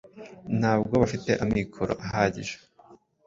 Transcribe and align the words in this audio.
Ntabwo 0.59 0.93
bafite 1.01 1.31
amikoro 1.43 1.93
ahagije 2.05 2.55